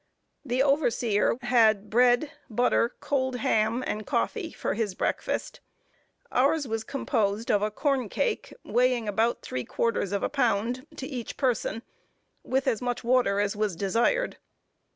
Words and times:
The 0.43 0.63
overseer 0.63 1.35
had 1.43 1.91
bread, 1.91 2.31
butter, 2.49 2.95
cold 3.01 3.35
ham, 3.35 3.83
and 3.85 4.03
coffee 4.03 4.51
for 4.51 4.73
his 4.73 4.95
breakfast. 4.95 5.59
Ours 6.31 6.67
was 6.67 6.83
composed 6.83 7.51
of 7.51 7.61
a 7.61 7.69
corn 7.69 8.09
cake, 8.09 8.51
weighing 8.65 9.07
about 9.07 9.43
three 9.43 9.63
quarters 9.63 10.11
of 10.11 10.23
a 10.23 10.27
pound, 10.27 10.87
to 10.97 11.05
each 11.05 11.37
person, 11.37 11.83
with 12.43 12.65
as 12.67 12.81
much 12.81 13.03
water 13.03 13.39
as 13.39 13.55
was 13.55 13.75
desired. 13.75 14.37